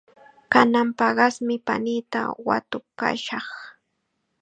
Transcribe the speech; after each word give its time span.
Kanan 0.51 0.87
paqasmi 0.97 1.55
paniita 1.67 2.21
watukashaq. 2.47 3.47